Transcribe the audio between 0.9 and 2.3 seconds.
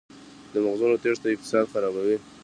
تیښته اقتصاد خرابوي؟